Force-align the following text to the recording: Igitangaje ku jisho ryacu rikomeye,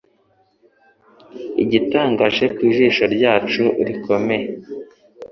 Igitangaje 1.63 2.45
ku 2.55 2.61
jisho 2.75 3.05
ryacu 3.15 3.63
rikomeye, 3.87 4.47